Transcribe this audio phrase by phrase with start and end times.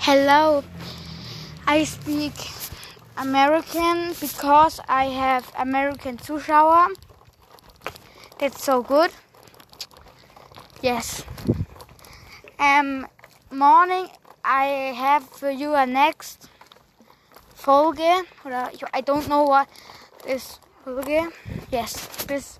[0.00, 0.64] Hello,
[1.66, 2.32] I speak
[3.16, 6.94] American because I have American Zuschauer.
[8.38, 9.10] That's so good.
[10.80, 11.24] Yes.
[12.58, 13.06] Um,
[13.50, 14.08] morning
[14.44, 14.64] I
[14.96, 16.48] have for you a next
[17.54, 19.68] Folge or I don't know what
[20.26, 21.32] is Folge.
[21.70, 22.58] Yes, This.